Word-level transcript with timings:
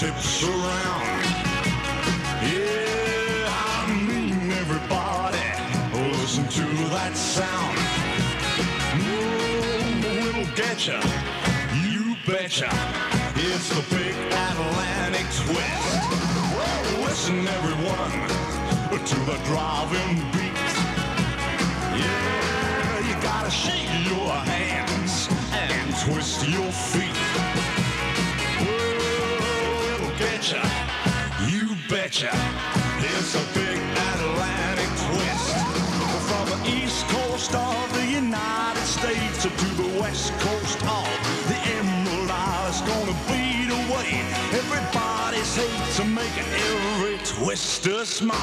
those 0.00 0.42
around. 0.44 1.24
Yeah, 2.42 3.46
I 3.46 4.02
mean 4.08 4.50
everybody, 4.50 5.38
listen 6.18 6.48
to 6.48 6.66
that 6.90 7.16
sound. 7.16 7.76
Mm, 8.98 10.04
it'll 10.26 10.54
get 10.56 10.86
ya, 10.86 11.00
you 11.86 12.16
betcha. 12.26 12.70
It's 13.36 13.68
the 13.68 13.84
big 13.94 14.14
Atlantic 14.32 15.26
twist. 15.42 16.10
Listen, 17.00 17.46
everyone, 17.46 18.14
to 19.06 19.18
the 19.30 19.38
driving 19.46 20.16
beat. 20.32 20.58
Yeah, 22.02 23.08
you 23.08 23.22
gotta 23.22 23.50
shake 23.50 23.88
your 24.10 24.32
hands 24.32 25.28
and 25.52 25.96
twist 26.04 26.48
your 26.48 26.72
feet. 26.72 27.63
Ya, 30.44 30.60
you 31.48 31.74
betcha. 31.88 32.28
It's 32.98 33.34
a 33.34 33.44
big 33.54 33.80
Atlantic 34.12 34.90
twist. 35.08 35.56
From 36.28 36.44
the 36.52 36.60
east 36.68 37.08
coast 37.08 37.54
of 37.54 37.92
the 37.94 38.04
United 38.04 38.84
States 38.84 39.42
to 39.44 39.48
the 39.48 39.98
west 39.98 40.34
coast 40.40 40.82
of 40.82 41.08
the 41.48 41.56
Emerald 41.78 42.30
Isle, 42.30 42.68
it's 42.68 42.82
gonna 42.82 43.16
beat 43.24 43.72
away 43.72 44.20
everybody's 44.52 45.56
hate 45.56 45.94
to 45.96 46.04
make 46.04 46.36
every 46.36 47.16
twister 47.24 48.04
smile. 48.04 48.36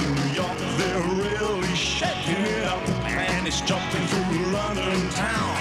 In 0.00 0.14
New 0.14 0.32
York, 0.32 0.58
they're 0.78 1.08
really 1.12 1.74
shaking 1.74 2.42
it 2.56 2.64
up, 2.64 2.88
and 3.04 3.46
it's 3.46 3.60
jumping 3.60 4.06
through 4.06 4.46
London 4.50 5.10
town. 5.10 5.56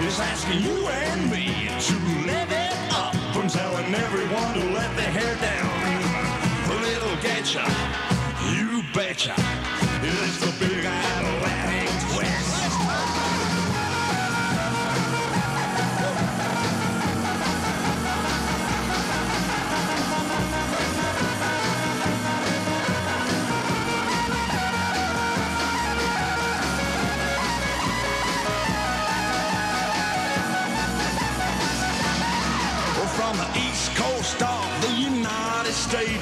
It's 0.00 0.18
asking 0.18 0.62
you 0.62 0.88
and 0.88 1.30
me 1.30 1.70
to 1.78 1.94
live 2.26 2.50
it 2.50 2.67
up. 2.98 3.14
I'm 3.36 3.48
telling 3.48 3.94
everyone 3.94 4.50
to 4.58 4.64
let 4.78 4.90
their 4.96 5.12
hair 5.18 5.34
down. 5.50 5.70
A 6.74 6.76
little 6.88 7.16
getcha, 7.26 7.66
you 8.54 8.82
betcha. 8.92 9.34
It's 10.02 10.38
the 10.44 10.52
big 10.58 10.84
Atlantic 10.84 11.17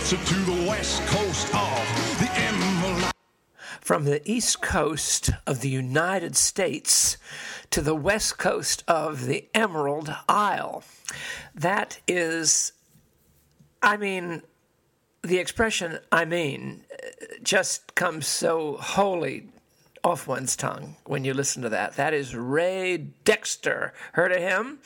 To 0.06 0.14
the 0.14 0.66
west 0.68 1.04
coast 1.08 1.52
of 1.52 2.20
the 2.20 2.30
Emerald 2.36 3.12
From 3.80 4.04
the 4.04 4.22
east 4.24 4.62
coast 4.62 5.30
of 5.48 5.62
the 5.62 5.68
United 5.68 6.36
States 6.36 7.16
to 7.70 7.82
the 7.82 7.96
west 7.96 8.38
coast 8.38 8.84
of 8.86 9.26
the 9.26 9.48
Emerald 9.52 10.14
Isle. 10.28 10.84
That 11.56 11.98
is, 12.06 12.70
I 13.82 13.96
mean, 13.96 14.42
the 15.22 15.38
expression 15.38 15.98
I 16.12 16.24
mean 16.24 16.84
just 17.42 17.96
comes 17.96 18.28
so 18.28 18.76
wholly 18.76 19.48
off 20.04 20.28
one's 20.28 20.54
tongue 20.54 20.94
when 21.06 21.24
you 21.24 21.34
listen 21.34 21.62
to 21.62 21.68
that. 21.70 21.94
That 21.96 22.14
is 22.14 22.32
Ray 22.32 22.96
Dexter. 22.96 23.92
Heard 24.12 24.30
of 24.30 24.38
him? 24.38 24.78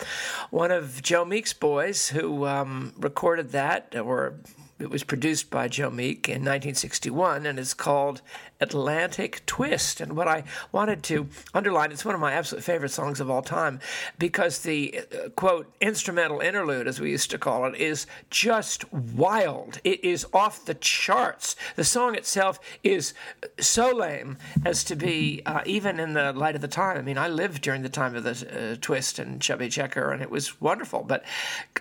One 0.48 0.70
of 0.70 1.02
Joe 1.02 1.26
Meek's 1.26 1.52
boys 1.52 2.08
who 2.08 2.46
um, 2.46 2.94
recorded 2.96 3.50
that, 3.50 3.94
or 3.94 4.36
it 4.80 4.90
was 4.90 5.04
produced 5.04 5.50
by 5.50 5.68
Joe 5.68 5.90
Meek 5.90 6.28
in 6.28 6.40
1961 6.40 7.46
and 7.46 7.58
is 7.58 7.74
called 7.74 8.22
Atlantic 8.60 9.44
Twist. 9.46 10.00
And 10.00 10.16
what 10.16 10.26
I 10.26 10.44
wanted 10.72 11.02
to 11.04 11.28
underline, 11.54 11.92
it's 11.92 12.04
one 12.04 12.14
of 12.14 12.20
my 12.20 12.32
absolute 12.32 12.64
favorite 12.64 12.90
songs 12.90 13.20
of 13.20 13.30
all 13.30 13.42
time 13.42 13.80
because 14.18 14.60
the 14.60 15.00
uh, 15.12 15.28
quote 15.30 15.72
instrumental 15.80 16.40
interlude, 16.40 16.86
as 16.88 17.00
we 17.00 17.10
used 17.10 17.30
to 17.30 17.38
call 17.38 17.64
it, 17.66 17.74
is 17.76 18.06
just 18.30 18.90
wild. 18.92 19.80
It 19.84 20.02
is 20.04 20.26
off 20.32 20.64
the 20.64 20.74
charts. 20.74 21.56
The 21.76 21.84
song 21.84 22.14
itself 22.14 22.58
is 22.82 23.14
so 23.58 23.94
lame 23.94 24.38
as 24.64 24.82
to 24.84 24.96
be, 24.96 25.42
uh, 25.44 25.62
even 25.66 26.00
in 26.00 26.14
the 26.14 26.32
light 26.32 26.54
of 26.54 26.60
the 26.60 26.68
time. 26.68 26.96
I 26.96 27.02
mean, 27.02 27.18
I 27.18 27.28
lived 27.28 27.62
during 27.62 27.82
the 27.82 27.88
time 27.88 28.14
of 28.14 28.24
the 28.24 28.72
uh, 28.72 28.76
twist 28.80 29.18
and 29.18 29.40
Chubby 29.40 29.68
Checker, 29.68 30.10
and 30.10 30.22
it 30.22 30.30
was 30.30 30.60
wonderful. 30.60 31.02
But 31.02 31.24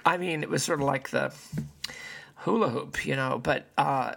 I 0.05 0.17
mean, 0.17 0.43
it 0.43 0.49
was 0.49 0.63
sort 0.63 0.79
of 0.79 0.85
like 0.85 1.09
the 1.09 1.33
hula 2.39 2.69
hoop, 2.69 3.05
you 3.05 3.15
know. 3.15 3.39
But 3.41 3.67
uh, 3.77 4.13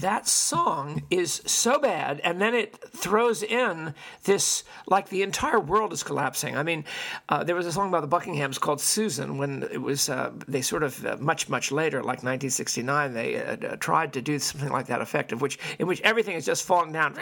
that 0.00 0.26
song 0.26 1.02
is 1.10 1.42
so 1.46 1.78
bad, 1.78 2.20
and 2.20 2.40
then 2.40 2.54
it 2.54 2.76
throws 2.96 3.42
in 3.42 3.94
this 4.24 4.64
like 4.86 5.08
the 5.08 5.22
entire 5.22 5.60
world 5.60 5.92
is 5.92 6.02
collapsing. 6.02 6.56
I 6.56 6.62
mean, 6.62 6.84
uh, 7.28 7.44
there 7.44 7.54
was 7.54 7.66
a 7.66 7.72
song 7.72 7.90
by 7.90 8.00
the 8.00 8.08
Buckinghams 8.08 8.58
called 8.58 8.80
Susan 8.80 9.38
when 9.38 9.62
it 9.64 9.80
was 9.80 10.08
uh, 10.08 10.32
they 10.48 10.62
sort 10.62 10.82
of 10.82 11.04
uh, 11.04 11.16
much 11.20 11.48
much 11.48 11.70
later, 11.70 11.98
like 11.98 12.22
1969, 12.22 13.12
they 13.12 13.36
uh, 13.36 13.76
tried 13.76 14.12
to 14.14 14.22
do 14.22 14.38
something 14.38 14.70
like 14.70 14.86
that 14.86 15.00
effective, 15.00 15.40
which 15.40 15.58
in 15.78 15.86
which 15.86 16.00
everything 16.02 16.34
is 16.34 16.44
just 16.44 16.64
falling 16.64 16.92
down. 16.92 17.16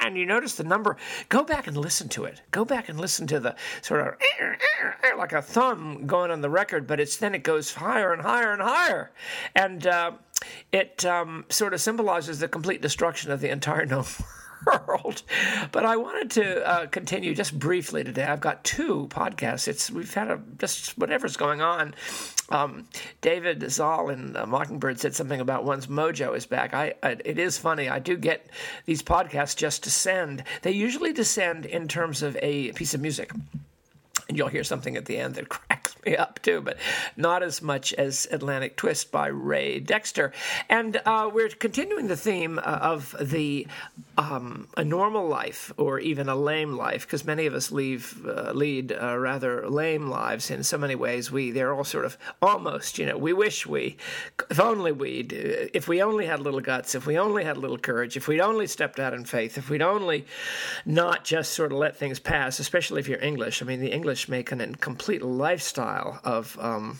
And 0.00 0.16
you 0.16 0.26
notice 0.26 0.56
the 0.56 0.64
number. 0.64 0.96
Go 1.28 1.44
back 1.44 1.68
and 1.68 1.76
listen 1.76 2.08
to 2.10 2.24
it. 2.24 2.40
Go 2.50 2.64
back 2.64 2.88
and 2.88 2.98
listen 2.98 3.26
to 3.28 3.38
the 3.38 3.54
sort 3.82 4.00
of 4.00 4.14
like 5.16 5.32
a 5.32 5.42
thumb 5.42 6.06
going 6.06 6.30
on 6.32 6.40
the 6.40 6.50
record, 6.50 6.86
but 6.86 6.98
it's 6.98 7.16
then 7.16 7.34
it 7.34 7.44
goes 7.44 7.72
higher 7.74 8.12
and 8.12 8.20
higher 8.20 8.52
and 8.52 8.60
higher, 8.60 9.12
and 9.54 9.86
uh, 9.86 10.12
it 10.72 11.04
um, 11.04 11.44
sort 11.48 11.74
of 11.74 11.80
symbolizes 11.80 12.38
the 12.38 12.48
complete 12.48 12.82
destruction 12.82 13.30
of 13.30 13.40
the 13.40 13.50
entire 13.50 13.86
known 13.86 14.04
world. 14.86 15.22
But 15.70 15.84
I 15.84 15.96
wanted 15.96 16.30
to 16.32 16.66
uh, 16.66 16.86
continue 16.86 17.34
just 17.34 17.58
briefly 17.58 18.04
today. 18.04 18.24
I've 18.24 18.40
got 18.40 18.64
two 18.64 19.08
podcasts. 19.10 19.68
It's 19.68 19.90
we've 19.90 20.12
had 20.12 20.30
a 20.30 20.40
just 20.58 20.96
whatever's 20.98 21.36
going 21.36 21.60
on. 21.60 21.94
Um, 22.50 22.86
David 23.20 23.70
Zahl 23.70 24.10
in 24.10 24.36
uh, 24.36 24.46
Mockingbird 24.46 25.00
said 25.00 25.14
something 25.14 25.40
about 25.40 25.64
one's 25.64 25.86
mojo 25.86 26.36
is 26.36 26.46
back. 26.46 26.74
I, 26.74 26.94
I 27.02 27.16
it 27.24 27.38
is 27.38 27.58
funny. 27.58 27.88
I 27.88 27.98
do 27.98 28.16
get 28.16 28.46
these 28.86 29.02
podcasts 29.02 29.56
just 29.56 29.82
descend. 29.82 30.44
They 30.62 30.72
usually 30.72 31.12
descend 31.12 31.66
in 31.66 31.88
terms 31.88 32.22
of 32.22 32.36
a 32.42 32.72
piece 32.72 32.94
of 32.94 33.00
music 33.00 33.32
and 34.28 34.36
you'll 34.36 34.48
hear 34.48 34.64
something 34.64 34.96
at 34.96 35.06
the 35.06 35.18
end 35.18 35.34
that 35.36 35.48
cracks 35.48 35.94
me 36.04 36.16
up 36.16 36.40
too, 36.42 36.60
but 36.60 36.76
not 37.16 37.42
as 37.42 37.62
much 37.62 37.92
as 37.94 38.26
Atlantic 38.30 38.76
Twist 38.76 39.10
by 39.10 39.28
Ray 39.28 39.80
Dexter. 39.80 40.32
And 40.68 41.00
uh, 41.04 41.30
we're 41.32 41.48
continuing 41.48 42.08
the 42.08 42.16
theme 42.16 42.58
uh, 42.58 42.62
of 42.62 43.14
the 43.20 43.66
um, 44.18 44.68
a 44.76 44.84
normal 44.84 45.26
life 45.26 45.72
or 45.76 45.98
even 45.98 46.28
a 46.28 46.36
lame 46.36 46.72
life, 46.72 47.06
because 47.06 47.24
many 47.24 47.46
of 47.46 47.54
us 47.54 47.72
leave, 47.72 48.24
uh, 48.26 48.52
lead 48.52 48.92
uh, 48.92 49.16
rather 49.16 49.68
lame 49.68 50.08
lives 50.08 50.50
in 50.50 50.62
so 50.62 50.76
many 50.76 50.94
ways. 50.94 51.30
We 51.30 51.50
they're 51.50 51.72
all 51.72 51.84
sort 51.84 52.04
of 52.04 52.18
almost, 52.40 52.98
you 52.98 53.06
know, 53.06 53.16
we 53.16 53.32
wish 53.32 53.66
we, 53.66 53.96
if 54.50 54.60
only 54.60 54.92
we'd, 54.92 55.32
if 55.32 55.88
we 55.88 56.02
only 56.02 56.26
had 56.26 56.40
little 56.40 56.60
guts, 56.60 56.94
if 56.94 57.06
we 57.06 57.18
only 57.18 57.44
had 57.44 57.56
a 57.56 57.60
little 57.60 57.78
courage, 57.78 58.16
if 58.16 58.28
we'd 58.28 58.40
only 58.40 58.66
stepped 58.66 59.00
out 59.00 59.14
in 59.14 59.24
faith, 59.24 59.56
if 59.56 59.70
we'd 59.70 59.82
only 59.82 60.26
not 60.84 61.24
just 61.24 61.52
sort 61.52 61.72
of 61.72 61.78
let 61.78 61.96
things 61.96 62.18
pass, 62.18 62.58
especially 62.58 63.00
if 63.00 63.08
you're 63.08 63.22
English. 63.22 63.62
I 63.62 63.64
mean, 63.64 63.80
the 63.80 63.92
English 63.92 64.11
make 64.28 64.52
an 64.52 64.60
incomplete 64.60 65.22
lifestyle 65.22 66.20
of 66.24 66.56
um, 66.60 66.98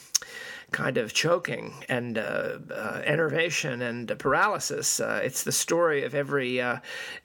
kind 0.72 0.96
of 0.96 1.12
choking 1.12 1.72
and 1.88 2.18
uh, 2.18 2.58
uh, 2.74 3.02
enervation 3.04 3.82
and 3.82 4.18
paralysis. 4.18 4.98
Uh, 4.98 5.20
it's 5.22 5.44
the 5.44 5.52
story 5.52 6.04
of 6.04 6.14
every 6.14 6.60
uh, 6.60 6.78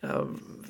uh, 0.04 0.26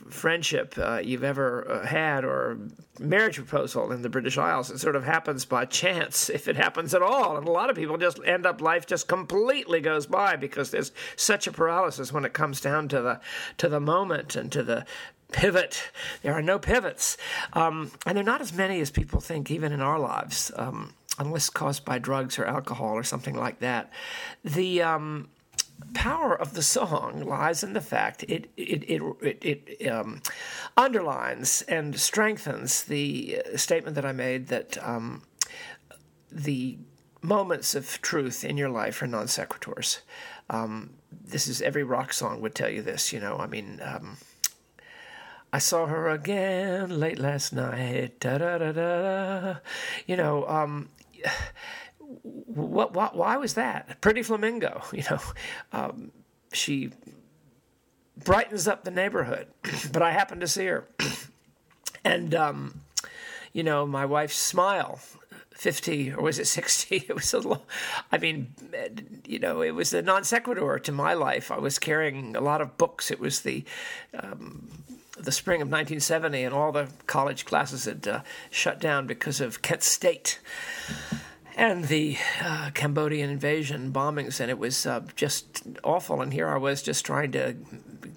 friendship 0.09 0.75
uh, 0.77 1.01
you've 1.03 1.23
ever 1.23 1.81
had 1.85 2.23
or 2.23 2.59
marriage 2.99 3.35
proposal 3.35 3.91
in 3.91 4.01
the 4.03 4.09
British 4.09 4.37
Isles. 4.37 4.69
It 4.69 4.79
sort 4.79 4.95
of 4.95 5.03
happens 5.03 5.43
by 5.43 5.65
chance, 5.65 6.29
if 6.29 6.47
it 6.47 6.55
happens 6.55 6.93
at 6.93 7.01
all. 7.01 7.37
And 7.37 7.47
a 7.47 7.51
lot 7.51 7.69
of 7.69 7.75
people 7.75 7.97
just 7.97 8.19
end 8.23 8.45
up, 8.45 8.61
life 8.61 8.85
just 8.85 9.07
completely 9.07 9.81
goes 9.81 10.05
by 10.05 10.35
because 10.35 10.71
there's 10.71 10.91
such 11.15 11.47
a 11.47 11.51
paralysis 11.51 12.13
when 12.13 12.25
it 12.25 12.33
comes 12.33 12.61
down 12.61 12.87
to 12.89 13.01
the 13.01 13.19
to 13.57 13.67
the 13.67 13.79
moment 13.79 14.35
and 14.35 14.51
to 14.51 14.63
the 14.63 14.85
pivot. 15.31 15.91
There 16.21 16.33
are 16.33 16.41
no 16.41 16.59
pivots. 16.59 17.17
Um, 17.53 17.91
and 18.05 18.15
they're 18.15 18.23
not 18.23 18.41
as 18.41 18.53
many 18.53 18.79
as 18.81 18.91
people 18.91 19.19
think, 19.19 19.51
even 19.51 19.71
in 19.71 19.81
our 19.81 19.99
lives, 19.99 20.51
um, 20.55 20.93
unless 21.19 21.49
caused 21.49 21.85
by 21.85 21.99
drugs 21.99 22.39
or 22.39 22.45
alcohol 22.45 22.93
or 22.93 23.03
something 23.03 23.35
like 23.35 23.59
that. 23.59 23.91
The. 24.43 24.81
Um, 24.81 25.29
power 25.93 26.33
of 26.33 26.55
the 26.55 26.63
song 26.63 27.23
lies 27.23 27.63
in 27.63 27.73
the 27.73 27.81
fact 27.81 28.23
it 28.23 28.49
it 28.57 28.83
it 28.89 29.01
it, 29.21 29.63
it 29.79 29.87
um, 29.87 30.21
underlines 30.75 31.61
and 31.67 31.99
strengthens 31.99 32.83
the 32.85 33.39
statement 33.55 33.95
that 33.95 34.03
I 34.05 34.11
made 34.11 34.47
that 34.47 34.83
um, 34.83 35.21
the 36.31 36.77
moments 37.21 37.75
of 37.75 38.01
truth 38.01 38.43
in 38.43 38.57
your 38.57 38.69
life 38.69 39.01
are 39.01 39.07
non 39.07 39.27
sequiturs. 39.27 39.99
Um, 40.49 40.91
this 41.11 41.47
is 41.47 41.61
every 41.61 41.83
rock 41.83 42.13
song 42.13 42.41
would 42.41 42.55
tell 42.55 42.69
you 42.69 42.81
this. 42.81 43.13
You 43.13 43.19
know, 43.19 43.37
I 43.37 43.47
mean. 43.47 43.81
I 45.57 45.59
saw 45.59 45.87
her 45.87 46.07
again 46.07 46.99
late 46.99 47.17
last 47.17 47.51
night. 47.51 48.19
Da 48.19 48.37
da 48.37 48.59
da 48.59 48.71
da. 48.73 49.55
You 50.05 50.15
know, 50.15 50.47
um, 50.47 50.89
what, 52.21 52.93
what, 52.93 53.15
why 53.15 53.37
was 53.37 53.55
that? 53.55 53.99
Pretty 53.99 54.21
flamingo, 54.21 54.83
you 54.93 55.01
know. 55.09 55.19
Um, 55.73 56.11
she 56.53 56.91
brightens 58.23 58.67
up 58.67 58.83
the 58.83 58.91
neighborhood, 58.91 59.47
but 59.91 60.03
I 60.03 60.11
happen 60.11 60.41
to 60.41 60.47
see 60.47 60.67
her. 60.67 60.87
and, 62.05 62.35
um, 62.35 62.81
you 63.51 63.63
know, 63.63 63.87
my 63.87 64.05
wife's 64.05 64.37
smile 64.37 64.99
50 65.57 66.13
or 66.13 66.21
was 66.21 66.37
it 66.37 66.45
60 66.45 66.95
it 67.09 67.15
was 67.15 67.33
a 67.33 67.37
little 67.37 67.65
i 68.11 68.17
mean 68.17 68.53
you 69.25 69.39
know 69.39 69.61
it 69.61 69.71
was 69.71 69.93
a 69.93 70.01
non 70.01 70.23
sequitur 70.23 70.79
to 70.79 70.91
my 70.91 71.13
life. 71.13 71.51
I 71.51 71.57
was 71.57 71.79
carrying 71.79 72.35
a 72.35 72.41
lot 72.41 72.61
of 72.61 72.77
books. 72.77 73.11
It 73.11 73.19
was 73.19 73.41
the 73.41 73.63
um, 74.13 74.69
the 75.17 75.31
spring 75.31 75.61
of 75.61 75.67
1970 75.67 76.43
and 76.43 76.53
all 76.53 76.71
the 76.71 76.89
college 77.07 77.45
classes 77.45 77.85
had 77.85 78.07
uh, 78.07 78.21
shut 78.51 78.79
down 78.79 79.07
because 79.07 79.41
of 79.41 79.61
kent 79.61 79.83
state 79.83 80.39
and 81.57 81.85
the 81.85 82.17
uh, 82.41 82.69
Cambodian 82.75 83.31
invasion 83.31 83.91
bombings, 83.91 84.39
and 84.39 84.51
it 84.51 84.59
was 84.59 84.85
uh, 84.85 85.01
just 85.15 85.63
awful. 85.83 86.21
And 86.21 86.31
here 86.31 86.47
I 86.47 86.57
was 86.57 86.83
just 86.83 87.03
trying 87.03 87.31
to 87.31 87.55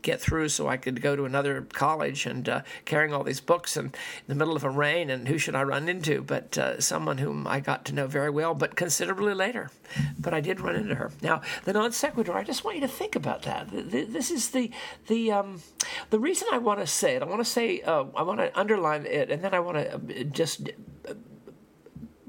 get 0.02 0.20
through 0.20 0.48
so 0.48 0.68
I 0.68 0.76
could 0.76 1.00
go 1.00 1.16
to 1.16 1.24
another 1.24 1.62
college 1.72 2.26
and 2.26 2.48
uh, 2.48 2.62
carrying 2.84 3.12
all 3.12 3.24
these 3.24 3.40
books 3.40 3.76
and 3.76 3.86
in 3.86 4.24
the 4.28 4.34
middle 4.34 4.56
of 4.56 4.64
a 4.64 4.70
rain. 4.70 5.08
And 5.08 5.26
who 5.26 5.38
should 5.38 5.54
I 5.54 5.62
run 5.62 5.88
into 5.88 6.20
but 6.20 6.56
uh, 6.58 6.80
someone 6.80 7.18
whom 7.18 7.46
I 7.46 7.60
got 7.60 7.86
to 7.86 7.94
know 7.94 8.06
very 8.06 8.30
well, 8.30 8.54
but 8.54 8.76
considerably 8.76 9.34
later. 9.34 9.70
But 10.18 10.34
I 10.34 10.40
did 10.40 10.60
run 10.60 10.76
into 10.76 10.94
her. 10.94 11.10
Now, 11.22 11.40
the 11.64 11.72
non 11.72 11.92
sequitur, 11.92 12.34
I 12.34 12.44
just 12.44 12.62
want 12.62 12.76
you 12.76 12.82
to 12.82 12.88
think 12.88 13.16
about 13.16 13.42
that. 13.42 13.68
This 13.70 14.30
is 14.30 14.50
the 14.50 14.70
the 15.08 15.32
um, 15.32 15.62
the 16.10 16.18
reason 16.18 16.46
I 16.52 16.58
want 16.58 16.80
to 16.80 16.86
say 16.86 17.16
it. 17.16 17.22
I 17.22 17.24
want 17.24 17.40
to 17.40 17.50
say 17.50 17.80
uh, 17.80 18.04
I 18.14 18.22
want 18.22 18.38
to 18.40 18.58
underline 18.58 19.06
it, 19.06 19.30
and 19.30 19.42
then 19.42 19.54
I 19.54 19.60
want 19.60 19.78
to 19.78 19.94
uh, 19.94 20.24
just 20.24 20.68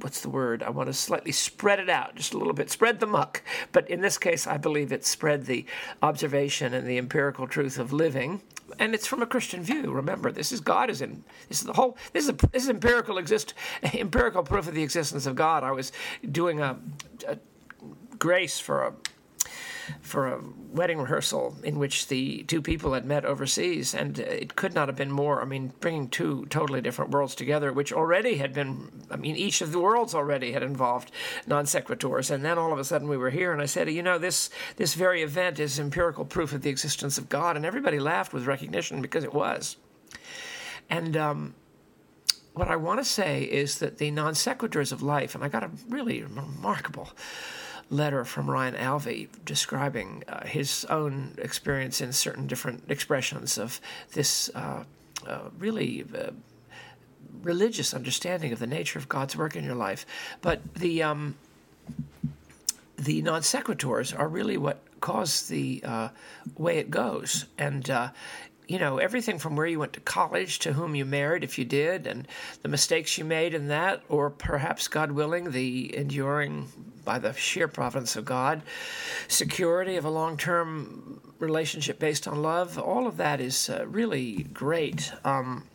what's 0.03 0.21
the 0.21 0.29
word? 0.29 0.63
I 0.63 0.69
want 0.69 0.87
to 0.87 0.93
slightly 0.93 1.31
spread 1.31 1.79
it 1.79 1.89
out 1.89 2.15
just 2.15 2.33
a 2.33 2.37
little 2.37 2.53
bit, 2.53 2.69
spread 2.69 2.99
the 2.99 3.07
muck. 3.07 3.41
But 3.71 3.89
in 3.89 4.01
this 4.01 4.17
case, 4.17 4.47
I 4.47 4.57
believe 4.57 4.91
it 4.91 5.05
spread 5.05 5.45
the 5.45 5.65
observation 6.01 6.73
and 6.73 6.87
the 6.87 6.97
empirical 6.97 7.47
truth 7.47 7.77
of 7.77 7.93
living. 7.93 8.41
And 8.79 8.93
it's 8.93 9.07
from 9.07 9.21
a 9.21 9.25
Christian 9.25 9.63
view. 9.63 9.91
Remember, 9.91 10.31
this 10.31 10.51
is 10.51 10.61
God 10.61 10.89
is 10.89 11.01
in. 11.01 11.23
This 11.49 11.59
is 11.59 11.65
the 11.65 11.73
whole. 11.73 11.97
This 12.13 12.23
is 12.23 12.29
a, 12.29 12.33
this 12.51 12.63
is 12.63 12.69
empirical 12.69 13.17
exist 13.17 13.53
empirical 13.93 14.43
proof 14.43 14.67
of 14.67 14.73
the 14.73 14.83
existence 14.83 15.25
of 15.25 15.35
God. 15.35 15.63
I 15.63 15.71
was 15.71 15.91
doing 16.31 16.61
a, 16.61 16.77
a 17.27 17.37
grace 18.17 18.59
for 18.59 18.83
a 18.83 18.93
for 20.01 20.27
a 20.27 20.41
wedding 20.71 20.99
rehearsal 20.99 21.57
in 21.63 21.77
which 21.77 22.07
the 22.07 22.43
two 22.43 22.61
people 22.61 22.93
had 22.93 23.05
met 23.05 23.25
overseas, 23.25 23.93
and 23.93 24.19
it 24.19 24.55
could 24.55 24.73
not 24.73 24.87
have 24.87 24.95
been 24.95 25.11
more. 25.11 25.41
I 25.41 25.45
mean, 25.45 25.73
bringing 25.79 26.07
two 26.07 26.45
totally 26.49 26.81
different 26.81 27.11
worlds 27.11 27.35
together, 27.35 27.73
which 27.73 27.91
already 27.91 28.35
had 28.37 28.53
been, 28.53 28.89
I 29.09 29.17
mean, 29.17 29.35
each 29.35 29.61
of 29.61 29.71
the 29.71 29.79
worlds 29.79 30.15
already 30.15 30.51
had 30.53 30.63
involved 30.63 31.11
non 31.47 31.65
sequiturs, 31.65 32.31
and 32.31 32.43
then 32.43 32.57
all 32.57 32.71
of 32.71 32.79
a 32.79 32.83
sudden 32.83 33.07
we 33.07 33.17
were 33.17 33.29
here, 33.29 33.51
and 33.51 33.61
I 33.61 33.65
said, 33.65 33.89
you 33.91 34.03
know, 34.03 34.17
this 34.17 34.49
this 34.77 34.93
very 34.93 35.21
event 35.21 35.59
is 35.59 35.79
empirical 35.79 36.25
proof 36.25 36.53
of 36.53 36.61
the 36.61 36.69
existence 36.69 37.17
of 37.17 37.29
God, 37.29 37.55
and 37.55 37.65
everybody 37.65 37.99
laughed 37.99 38.33
with 38.33 38.45
recognition 38.45 39.01
because 39.01 39.23
it 39.23 39.33
was. 39.33 39.77
And 40.89 41.15
um, 41.15 41.55
what 42.53 42.67
I 42.67 42.75
want 42.75 42.99
to 42.99 43.05
say 43.05 43.43
is 43.43 43.79
that 43.79 43.97
the 43.97 44.11
non 44.11 44.33
sequiturs 44.33 44.91
of 44.91 45.01
life, 45.01 45.35
and 45.35 45.43
I 45.43 45.47
got 45.47 45.63
a 45.63 45.71
really 45.89 46.23
remarkable 46.23 47.09
letter 47.91 48.23
from 48.25 48.49
Ryan 48.49 48.73
Alvey 48.75 49.27
describing 49.45 50.23
uh, 50.27 50.47
his 50.47 50.85
own 50.85 51.35
experience 51.37 52.01
in 52.01 52.13
certain 52.13 52.47
different 52.47 52.85
expressions 52.89 53.57
of 53.57 53.79
this 54.13 54.49
uh, 54.55 54.83
uh, 55.27 55.39
really 55.59 56.05
uh, 56.17 56.31
religious 57.43 57.93
understanding 57.93 58.51
of 58.53 58.59
the 58.59 58.67
nature 58.67 58.97
of 58.97 59.09
God's 59.09 59.35
work 59.35 59.55
in 59.55 59.63
your 59.63 59.75
life. 59.75 60.05
But 60.41 60.73
the 60.73 61.03
um, 61.03 61.35
the 62.97 63.21
non 63.21 63.41
sequiturs 63.41 64.17
are 64.17 64.27
really 64.27 64.57
what 64.57 64.81
cause 65.01 65.47
the 65.47 65.81
uh, 65.83 66.09
way 66.57 66.77
it 66.77 66.89
goes, 66.89 67.45
and 67.57 67.89
uh, 67.89 68.09
you 68.67 68.79
know, 68.79 68.97
everything 68.97 69.37
from 69.37 69.55
where 69.55 69.67
you 69.67 69.79
went 69.79 69.93
to 69.93 69.99
college 69.99 70.59
to 70.59 70.73
whom 70.73 70.95
you 70.95 71.05
married, 71.05 71.43
if 71.43 71.57
you 71.57 71.65
did, 71.65 72.07
and 72.07 72.27
the 72.61 72.69
mistakes 72.69 73.17
you 73.17 73.25
made 73.25 73.53
in 73.53 73.67
that, 73.67 74.01
or 74.09 74.29
perhaps, 74.29 74.87
God 74.87 75.11
willing, 75.11 75.51
the 75.51 75.95
enduring, 75.95 76.67
by 77.03 77.19
the 77.19 77.33
sheer 77.33 77.67
providence 77.67 78.15
of 78.15 78.25
God, 78.25 78.61
security 79.27 79.97
of 79.97 80.05
a 80.05 80.09
long 80.09 80.37
term 80.37 81.19
relationship 81.39 81.99
based 81.99 82.27
on 82.27 82.41
love. 82.41 82.77
All 82.77 83.07
of 83.07 83.17
that 83.17 83.41
is 83.41 83.69
uh, 83.69 83.85
really 83.87 84.43
great. 84.53 85.11
Um, 85.25 85.65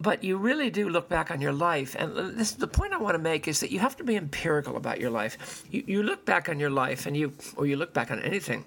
but 0.00 0.24
you 0.24 0.38
really 0.38 0.70
do 0.70 0.88
look 0.88 1.08
back 1.08 1.30
on 1.30 1.40
your 1.40 1.52
life, 1.52 1.94
and 1.98 2.38
this 2.38 2.52
the 2.52 2.66
point 2.66 2.94
I 2.94 2.96
want 2.96 3.14
to 3.14 3.18
make 3.18 3.46
is 3.46 3.60
that 3.60 3.70
you 3.70 3.80
have 3.80 3.96
to 3.96 4.04
be 4.04 4.16
empirical 4.16 4.76
about 4.76 4.98
your 4.98 5.10
life. 5.10 5.64
You, 5.70 5.84
you 5.86 6.02
look 6.02 6.24
back 6.24 6.48
on 6.48 6.58
your 6.58 6.70
life, 6.70 7.04
and 7.04 7.14
you 7.14 7.32
or 7.56 7.66
you 7.66 7.76
look 7.76 7.92
back 7.92 8.10
on 8.10 8.18
anything, 8.20 8.64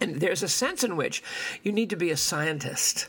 and 0.00 0.20
there's 0.20 0.42
a 0.42 0.48
sense 0.48 0.84
in 0.84 0.96
which 0.96 1.22
you 1.62 1.72
need 1.72 1.90
to 1.90 1.96
be 1.96 2.10
a 2.10 2.16
scientist. 2.16 3.08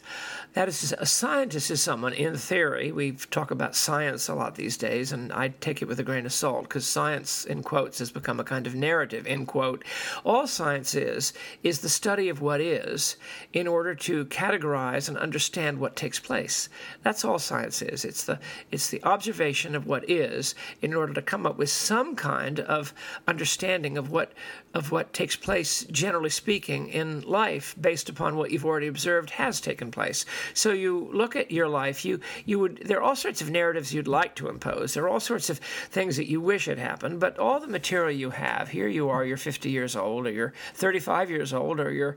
That 0.56 0.70
is, 0.70 0.96
a 0.98 1.06
scientist 1.06 1.70
is 1.70 1.82
someone, 1.82 2.14
in 2.14 2.38
theory, 2.38 2.94
we 2.94 3.12
talk 3.12 3.52
about 3.52 3.76
science 3.76 4.30
a 4.30 4.34
lot 4.34 4.56
these 4.56 4.78
days, 4.78 5.12
and 5.12 5.34
I 5.34 5.50
take 5.50 5.82
it 5.82 5.88
with 5.90 6.00
a 6.00 6.04
grain 6.04 6.26
of 6.26 6.32
salt 6.32 6.64
because 6.64 6.88
science, 6.88 7.44
in 7.44 7.62
quotes, 7.62 8.00
has 8.00 8.10
become 8.10 8.40
a 8.40 8.46
kind 8.46 8.66
of 8.66 8.74
narrative, 8.74 9.28
in 9.28 9.46
quote. 9.46 9.84
All 10.24 10.48
science 10.48 10.96
is, 10.96 11.34
is 11.62 11.80
the 11.80 11.90
study 11.90 12.30
of 12.30 12.40
what 12.40 12.62
is 12.62 13.18
in 13.52 13.68
order 13.68 13.94
to 13.96 14.24
categorize 14.28 15.10
and 15.10 15.18
understand 15.18 15.78
what 15.78 15.98
takes 15.98 16.22
place. 16.22 16.70
That's 17.04 17.26
all 17.26 17.38
science 17.38 17.82
is. 17.82 18.06
It's 18.06 18.24
the, 18.24 18.40
it's 18.72 18.90
the 18.90 19.04
observation 19.04 19.76
of 19.76 19.88
what 19.88 20.10
is 20.10 20.56
in 20.82 20.94
order 20.94 21.14
to 21.16 21.22
come 21.22 21.46
up 21.46 21.58
with 21.58 21.70
some 21.70 22.16
kind 22.16 22.62
of 22.62 22.94
understanding 23.28 23.98
of 23.98 24.10
what, 24.10 24.32
of 24.74 24.90
what 24.90 25.12
takes 25.12 25.36
place, 25.36 25.84
generally 25.92 26.30
speaking, 26.30 26.88
in 26.88 27.20
life 27.24 27.76
based 27.82 28.08
upon 28.08 28.38
what 28.38 28.52
you've 28.52 28.66
already 28.66 28.88
observed 28.88 29.32
has 29.32 29.60
taken 29.60 29.92
place. 29.92 30.26
So 30.54 30.72
you 30.72 31.10
look 31.14 31.36
at 31.36 31.52
your 31.52 31.68
life, 31.68 32.06
you 32.06 32.20
you 32.46 32.60
would 32.60 32.84
there 32.86 33.00
are 33.00 33.04
all 33.04 33.16
sorts 33.16 33.42
of 33.42 33.50
narratives 33.50 33.94
you'd 33.94 34.08
like 34.08 34.36
to 34.36 34.50
impose. 34.50 34.94
There 34.94 35.04
are 35.04 35.10
all 35.10 35.20
sorts 35.20 35.50
of 35.50 35.60
things 35.60 36.18
that 36.18 36.30
you 36.30 36.42
wish 36.42 36.66
had 36.66 36.80
happened, 36.80 37.20
but 37.20 37.38
all 37.38 37.60
the 37.60 37.68
material 37.68 38.12
you 38.12 38.30
have, 38.32 38.70
here 38.70 38.88
you 38.88 39.10
are, 39.10 39.26
you're 39.26 39.38
50 39.38 39.70
years 39.70 39.96
old, 39.96 40.28
or 40.28 40.32
you're 40.32 40.54
35 40.74 41.30
years 41.30 41.54
old, 41.54 41.80
or 41.80 41.92
you're 41.92 42.16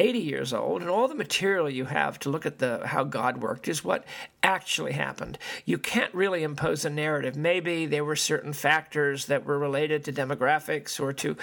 80 0.00 0.18
years 0.18 0.52
old, 0.54 0.80
and 0.80 0.90
all 0.90 1.08
the 1.08 1.14
material 1.14 1.68
you 1.68 1.84
have 1.84 2.18
to 2.20 2.30
look 2.30 2.46
at 2.46 2.58
the 2.58 2.86
how 2.86 3.04
God 3.04 3.42
worked 3.42 3.68
is 3.68 3.84
what 3.84 4.04
actually 4.42 4.92
happened. 4.92 5.38
You 5.66 5.76
can't 5.76 6.12
really 6.14 6.42
impose 6.42 6.86
a 6.86 6.90
narrative. 6.90 7.36
Maybe 7.36 7.84
there 7.84 8.04
were 8.04 8.16
certain 8.16 8.54
factors 8.54 9.26
that 9.26 9.44
were 9.44 9.58
related 9.58 10.02
to 10.04 10.12
demographics 10.12 10.98
or 10.98 11.12
to 11.12 11.36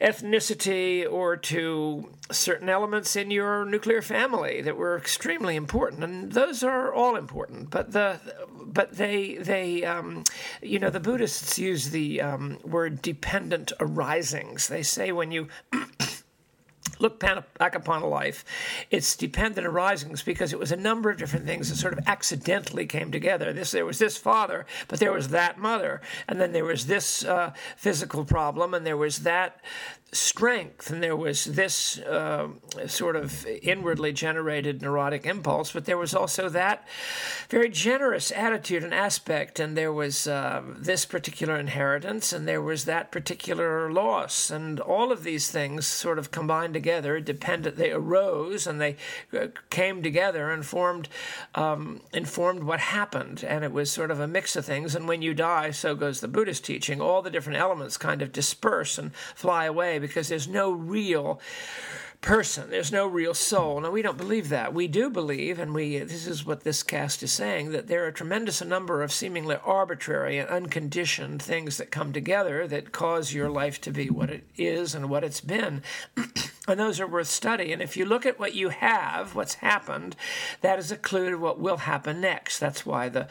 ethnicity 0.00 1.10
or 1.10 1.36
to 1.36 2.10
certain 2.30 2.70
elements 2.70 3.16
in 3.16 3.30
your 3.30 3.66
nuclear 3.66 4.00
family 4.00 4.62
that 4.62 4.78
were 4.78 4.96
extremely 4.96 5.54
important, 5.54 6.02
and 6.02 6.32
those 6.32 6.62
are 6.62 6.94
all 6.94 7.16
important. 7.16 7.68
But 7.68 7.92
the 7.92 8.18
but 8.64 8.96
they 8.96 9.34
they 9.34 9.84
um, 9.84 10.24
you 10.62 10.78
know 10.78 10.88
the 10.88 11.00
Buddhists 11.00 11.58
use 11.58 11.90
the 11.90 12.22
um, 12.22 12.58
word 12.64 13.02
dependent 13.02 13.72
arisings. 13.78 14.68
They 14.68 14.82
say 14.82 15.12
when 15.12 15.32
you 15.32 15.48
look 17.00 17.18
back 17.20 17.74
upon 17.74 18.02
a 18.02 18.06
life, 18.06 18.44
its 18.90 19.16
dependent 19.16 19.66
arisings 19.66 20.22
because 20.22 20.52
it 20.52 20.58
was 20.58 20.72
a 20.72 20.76
number 20.76 21.10
of 21.10 21.18
different 21.18 21.46
things 21.46 21.68
that 21.68 21.76
sort 21.76 21.92
of 21.96 22.06
accidentally 22.06 22.86
came 22.86 23.10
together. 23.10 23.52
This 23.52 23.70
there 23.70 23.86
was 23.86 23.98
this 23.98 24.16
father, 24.16 24.66
but 24.88 25.00
there 25.00 25.12
was 25.12 25.28
that 25.28 25.58
mother, 25.58 26.00
and 26.28 26.40
then 26.40 26.52
there 26.52 26.64
was 26.64 26.86
this 26.86 27.24
uh, 27.24 27.52
physical 27.76 28.24
problem, 28.24 28.74
and 28.74 28.86
there 28.86 28.96
was 28.96 29.20
that 29.20 29.60
strength, 30.12 30.90
and 30.90 31.02
there 31.02 31.16
was 31.16 31.44
this 31.44 31.98
uh, 31.98 32.48
sort 32.86 33.14
of 33.14 33.46
inwardly 33.62 34.12
generated 34.12 34.82
neurotic 34.82 35.24
impulse, 35.24 35.72
but 35.72 35.84
there 35.84 35.98
was 35.98 36.14
also 36.14 36.48
that 36.48 36.86
very 37.48 37.68
generous 37.68 38.32
attitude 38.32 38.82
and 38.82 38.92
aspect, 38.92 39.60
and 39.60 39.76
there 39.76 39.92
was 39.92 40.26
uh, 40.26 40.62
this 40.76 41.04
particular 41.04 41.56
inheritance, 41.56 42.32
and 42.32 42.48
there 42.48 42.62
was 42.62 42.86
that 42.86 43.12
particular 43.12 43.92
loss, 43.92 44.50
and 44.50 44.80
all 44.80 45.12
of 45.12 45.22
these 45.22 45.50
things 45.50 45.86
sort 45.86 46.18
of 46.18 46.30
combined 46.30 46.74
together, 46.74 46.89
dependent. 47.24 47.76
They 47.76 47.92
arose 47.92 48.66
and 48.66 48.80
they 48.80 48.96
uh, 49.38 49.48
came 49.70 50.02
together 50.02 50.50
and 50.50 50.64
formed 50.64 51.08
um, 51.54 52.00
informed 52.12 52.64
what 52.64 52.80
happened, 52.80 53.44
and 53.44 53.64
it 53.64 53.72
was 53.72 53.90
sort 53.90 54.10
of 54.10 54.20
a 54.20 54.26
mix 54.26 54.56
of 54.56 54.64
things. 54.64 54.94
And 54.94 55.06
when 55.06 55.22
you 55.22 55.34
die, 55.34 55.70
so 55.70 55.94
goes 55.94 56.20
the 56.20 56.28
Buddhist 56.28 56.64
teaching. 56.64 57.00
All 57.00 57.22
the 57.22 57.30
different 57.30 57.58
elements 57.58 57.96
kind 57.96 58.22
of 58.22 58.32
disperse 58.32 58.98
and 58.98 59.14
fly 59.34 59.66
away 59.66 59.98
because 59.98 60.28
there's 60.28 60.48
no 60.48 60.70
real 60.72 61.40
person. 62.20 62.68
There's 62.68 62.92
no 62.92 63.06
real 63.06 63.32
soul. 63.32 63.80
Now 63.80 63.90
we 63.90 64.02
don't 64.02 64.18
believe 64.18 64.50
that. 64.50 64.74
We 64.74 64.88
do 64.88 65.08
believe, 65.08 65.58
and 65.58 65.72
we 65.72 65.98
this 65.98 66.26
is 66.26 66.44
what 66.44 66.64
this 66.64 66.82
cast 66.82 67.22
is 67.22 67.32
saying, 67.32 67.70
that 67.72 67.86
there 67.88 68.04
are 68.04 68.08
a 68.08 68.12
tremendous 68.12 68.62
number 68.62 69.02
of 69.02 69.12
seemingly 69.12 69.56
arbitrary 69.64 70.38
and 70.38 70.48
unconditioned 70.48 71.42
things 71.42 71.78
that 71.78 71.90
come 71.90 72.12
together 72.12 72.66
that 72.66 72.92
cause 72.92 73.32
your 73.32 73.48
life 73.48 73.80
to 73.82 73.90
be 73.90 74.10
what 74.10 74.30
it 74.30 74.44
is 74.56 74.94
and 74.94 75.08
what 75.08 75.24
it's 75.24 75.40
been. 75.40 75.82
and 76.68 76.78
those 76.78 77.00
are 77.00 77.06
worth 77.06 77.28
study. 77.28 77.72
And 77.72 77.80
if 77.80 77.96
you 77.96 78.04
look 78.04 78.26
at 78.26 78.38
what 78.38 78.54
you 78.54 78.68
have, 78.68 79.34
what's 79.34 79.54
happened, 79.54 80.14
that 80.60 80.78
is 80.78 80.92
a 80.92 80.96
clue 80.96 81.30
to 81.30 81.36
what 81.36 81.58
will 81.58 81.78
happen 81.78 82.20
next. 82.20 82.58
That's 82.58 82.84
why 82.84 83.08
the 83.08 83.28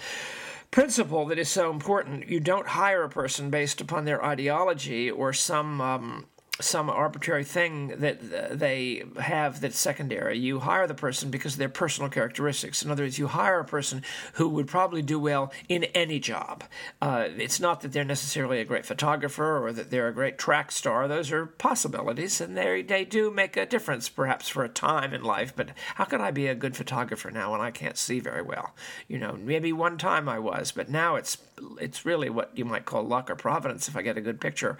principle 0.71 1.25
that 1.27 1.39
is 1.39 1.49
so 1.49 1.69
important. 1.71 2.27
You 2.27 2.39
don't 2.39 2.67
hire 2.67 3.03
a 3.03 3.09
person 3.09 3.49
based 3.49 3.81
upon 3.81 4.05
their 4.05 4.23
ideology 4.23 5.09
or 5.09 5.33
some 5.33 5.79
um, 5.79 6.25
some 6.59 6.89
arbitrary 6.89 7.43
thing 7.43 7.87
that 7.99 8.59
they 8.59 9.03
have 9.19 9.61
that's 9.61 9.77
secondary. 9.77 10.37
You 10.37 10.59
hire 10.59 10.87
the 10.87 10.93
person 10.93 11.31
because 11.31 11.53
of 11.53 11.59
their 11.59 11.69
personal 11.69 12.09
characteristics. 12.09 12.83
In 12.83 12.91
other 12.91 13.03
words, 13.03 13.17
you 13.17 13.27
hire 13.27 13.59
a 13.59 13.65
person 13.65 14.03
who 14.33 14.49
would 14.49 14.67
probably 14.67 15.01
do 15.01 15.19
well 15.19 15.53
in 15.69 15.85
any 15.95 16.19
job. 16.19 16.65
Uh, 17.01 17.27
it's 17.37 17.59
not 17.59 17.81
that 17.81 17.93
they're 17.93 18.03
necessarily 18.03 18.59
a 18.59 18.65
great 18.65 18.85
photographer 18.85 19.65
or 19.65 19.71
that 19.71 19.89
they're 19.89 20.09
a 20.09 20.13
great 20.13 20.37
track 20.37 20.71
star. 20.71 21.07
Those 21.07 21.31
are 21.31 21.45
possibilities, 21.45 22.41
and 22.41 22.57
they 22.57 22.81
they 22.81 23.05
do 23.05 23.31
make 23.31 23.55
a 23.55 23.65
difference, 23.65 24.09
perhaps 24.09 24.49
for 24.49 24.63
a 24.63 24.69
time 24.69 25.13
in 25.13 25.23
life. 25.23 25.53
But 25.55 25.69
how 25.95 26.05
can 26.05 26.19
I 26.19 26.31
be 26.31 26.47
a 26.47 26.55
good 26.55 26.75
photographer 26.75 27.31
now 27.31 27.51
when 27.51 27.61
I 27.61 27.71
can't 27.71 27.97
see 27.97 28.19
very 28.19 28.41
well? 28.41 28.73
You 29.07 29.17
know, 29.17 29.37
maybe 29.41 29.71
one 29.71 29.97
time 29.97 30.27
I 30.27 30.39
was, 30.39 30.71
but 30.73 30.89
now 30.89 31.15
it's 31.15 31.37
it's 31.79 32.05
really 32.05 32.29
what 32.29 32.57
you 32.57 32.65
might 32.65 32.85
call 32.85 33.03
luck 33.03 33.29
or 33.29 33.35
providence 33.35 33.87
if 33.87 33.95
I 33.95 34.01
get 34.01 34.17
a 34.17 34.21
good 34.21 34.41
picture. 34.41 34.77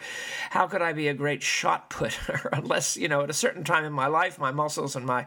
How 0.52 0.68
could 0.68 0.82
I 0.82 0.94
be 0.94 1.08
a 1.08 1.14
great 1.14 1.44
shot 1.44 1.69
putter 1.78 2.50
unless, 2.54 2.98
you 2.98 3.08
know, 3.08 3.22
at 3.22 3.30
a 3.30 3.34
certain 3.34 3.64
time 3.64 3.86
in 3.86 3.94
my 3.94 4.08
life, 4.08 4.40
my 4.40 4.52
muscles 4.52 4.96
and 4.96 5.06
my 5.06 5.26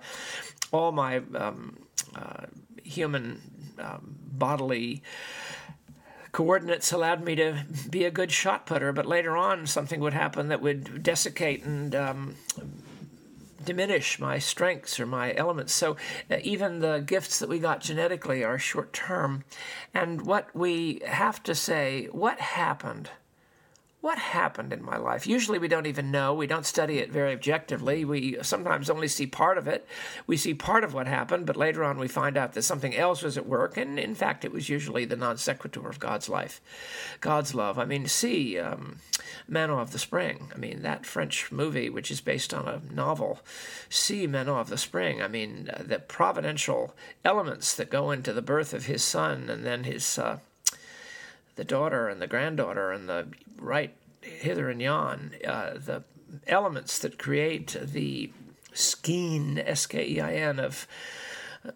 all 0.73 0.91
my 0.91 1.19
um, 1.35 1.77
uh, 2.15 2.47
human 2.83 3.41
um, 3.79 4.17
bodily 4.33 5.03
coordinates 6.33 6.93
allowed 6.93 7.23
me 7.23 7.35
to 7.35 7.65
be 7.91 8.05
a 8.05 8.11
good 8.11 8.33
shot 8.33 8.65
putter, 8.65 8.93
but 8.93 9.07
later 9.07 9.37
on 9.37 9.67
something 9.67 10.01
would 10.01 10.15
happen 10.15 10.49
that 10.49 10.63
would 10.63 11.03
desiccate 11.03 11.63
and 11.65 11.95
um, 11.95 12.37
diminish 13.65 14.19
my 14.19 14.39
strengths 14.39 14.99
or 14.99 15.07
my 15.07 15.35
elements. 15.35 15.73
So 15.75 15.97
uh, 16.31 16.39
even 16.43 16.81
the 16.81 17.01
gifts 17.01 17.39
that 17.39 17.49
we 17.49 17.59
got 17.59 17.81
genetically 17.81 18.43
are 18.43 18.59
short 18.59 18.93
term. 18.93 19.45
And 19.93 20.23
what 20.23 20.55
we 20.55 21.01
have 21.07 21.43
to 21.45 21.55
say, 21.55 22.07
what 22.13 22.41
happened? 22.41 23.11
What 24.03 24.19
happened 24.19 24.73
in 24.73 24.85
my 24.85 24.97
life? 24.97 25.29
Usually 25.29 25.61
we 25.61 25.69
don't 25.69 25.87
even 25.87 26.11
know. 26.11 26.35
We 26.35 26.49
don't 26.49 26.67
study 26.67 26.99
it 26.99 27.13
very 27.13 27.33
objectively. 27.33 28.05
We 28.05 28.37
sometimes 28.43 28.91
only 28.91 29.07
see 29.07 29.29
part 29.29 29.57
of 29.57 29.69
it. 29.69 29.87
We 30.27 30.37
see 30.37 30.55
part 30.55 30.83
of 30.83 30.93
what 30.93 31.07
happened, 31.07 31.47
but 31.47 31.57
later 31.57 31.85
on 31.85 31.99
we 31.99 32.09
find 32.09 32.37
out 32.37 32.55
that 32.55 32.63
something 32.63 32.97
else 32.97 33.23
was 33.23 33.39
at 33.39 33.47
work. 33.47 33.77
And 33.77 34.01
in 34.01 34.17
fact, 34.17 34.45
it 34.45 34.53
was 34.53 34.69
usually 34.69 35.05
the 35.05 35.15
non 35.15 35.37
sequitur 35.39 35.89
of 35.89 36.01
God's 36.01 36.29
life, 36.29 36.61
God's 37.21 37.55
love. 37.55 37.79
I 37.79 37.85
mean, 37.85 38.09
see 38.09 38.59
um, 38.59 38.97
Manon 39.47 39.79
of 39.79 39.93
the 39.93 40.01
Spring. 40.01 40.51
I 40.53 40.59
mean, 40.59 40.83
that 40.83 41.07
French 41.07 41.53
movie, 41.53 41.89
which 41.89 42.11
is 42.11 42.21
based 42.21 42.53
on 42.53 42.67
a 42.67 42.83
novel, 42.93 43.39
see 43.89 44.27
Manon 44.27 44.59
of 44.59 44.69
the 44.69 44.79
Spring. 44.79 45.23
I 45.23 45.29
mean, 45.29 45.71
uh, 45.73 45.81
the 45.81 46.01
providential 46.01 46.97
elements 47.25 47.77
that 47.77 47.89
go 47.89 48.11
into 48.11 48.33
the 48.33 48.43
birth 48.43 48.75
of 48.75 48.87
his 48.87 49.05
son 49.05 49.49
and 49.49 49.65
then 49.65 49.85
his. 49.85 50.19
Uh, 50.19 50.41
the 51.57 51.65
daughter 51.65 52.09
and 52.09 52.21
the 52.21 52.27
granddaughter 52.27 52.93
and 52.93 53.09
the 53.09 53.29
right 53.59 53.95
hither 54.21 54.71
and 54.71 54.81
yon, 54.81 55.33
uh, 55.47 55.75
the 55.75 56.03
elements 56.47 56.99
that 57.01 57.19
create 57.19 57.77
the 57.81 58.33
skein, 58.73 59.59
S 59.59 59.87
K 59.87 60.07
E 60.07 60.21
I 60.21 60.35
N, 60.35 60.59
of 60.59 60.87